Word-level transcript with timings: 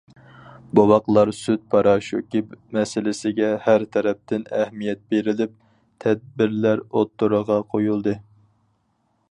بوۋاقلار 0.77 1.31
سۈت 1.39 1.63
پاراشوكى 1.73 2.41
مەسىلىسىگە 2.77 3.51
ھەر 3.67 3.85
تەرەپتىن 3.97 4.47
ئەھمىيەت 4.61 5.05
بېرىلىپ، 5.13 5.55
تەدبىرلەر 6.05 6.85
ئوتتۇرىغا 6.89 7.61
قويۇلدى. 7.75 8.19